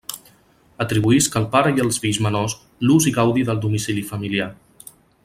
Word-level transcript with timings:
Atribuïsc 0.85 1.37
al 1.41 1.45
pare 1.55 1.73
i 1.79 1.83
als 1.83 2.01
fills 2.05 2.19
menors 2.29 2.57
l'ús 2.87 3.09
i 3.13 3.17
gaudi 3.19 3.45
del 3.51 3.63
domicili 3.67 4.07
familiar. 4.13 4.49